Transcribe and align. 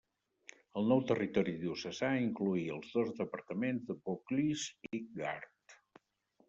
El 0.79 0.87
nou 0.91 1.03
territori 1.11 1.53
diocesà 1.65 2.09
incloïa 2.23 2.73
els 2.79 2.97
dos 2.99 3.13
departaments 3.21 3.87
de 3.91 3.99
Vaucluse 4.07 4.93
i 4.93 5.03
Gard. 5.21 5.81